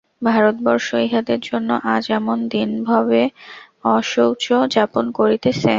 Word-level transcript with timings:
ভারতবর্ষ 0.21 0.87
ইহাদের 1.05 1.39
জন্য 1.49 1.69
আজ 1.93 2.05
এমন 2.19 2.37
দীনভাবে 2.51 3.21
অশৌচ 3.91 4.43
যাপন 4.75 5.05
করিতেছে। 5.17 5.69